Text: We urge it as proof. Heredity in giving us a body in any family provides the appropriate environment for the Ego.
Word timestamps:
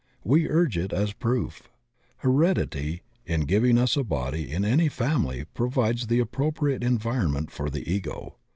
We 0.23 0.49
urge 0.49 0.79
it 0.79 0.91
as 0.93 1.13
proof. 1.13 1.69
Heredity 2.25 3.03
in 3.27 3.41
giving 3.41 3.77
us 3.77 3.95
a 3.95 4.03
body 4.03 4.51
in 4.51 4.65
any 4.65 4.89
family 4.89 5.45
provides 5.53 6.07
the 6.07 6.17
appropriate 6.17 6.83
environment 6.83 7.51
for 7.51 7.69
the 7.69 7.87
Ego. 7.87 8.35